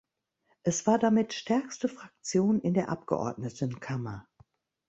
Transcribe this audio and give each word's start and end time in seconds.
Es 0.63 0.87
war 0.87 0.97
damit 0.97 1.31
stärkste 1.33 1.87
Fraktion 1.87 2.59
in 2.59 2.73
der 2.73 2.89
Abgeordnetenkammer. 2.89 4.27